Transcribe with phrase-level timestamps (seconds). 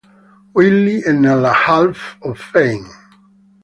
[0.55, 2.89] Willie è nella Hall of Fame.